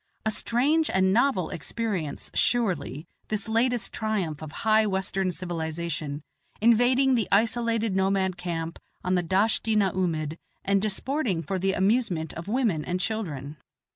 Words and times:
A 0.25 0.31
strange 0.31 0.89
and 0.89 1.13
novel 1.13 1.51
experience, 1.51 2.31
surely, 2.33 3.05
this 3.27 3.47
latest 3.47 3.93
triumph 3.93 4.41
of 4.41 4.51
high 4.65 4.87
Western 4.87 5.31
civilization, 5.31 6.23
invading 6.59 7.13
the 7.13 7.27
isolated 7.31 7.95
nomad 7.95 8.35
camp 8.35 8.79
on 9.03 9.13
the 9.13 9.21
Dasht 9.21 9.71
i 9.71 9.75
na 9.75 9.91
oomid 9.91 10.37
and 10.65 10.81
disporting 10.81 11.43
for 11.43 11.59
the 11.59 11.73
amusement 11.73 12.33
of 12.33 12.45
the 12.45 12.51
women 12.51 12.83
and 12.83 12.99
children. 12.99 13.57